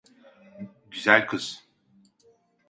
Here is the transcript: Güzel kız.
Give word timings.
Güzel 0.91 1.27
kız. 1.27 1.67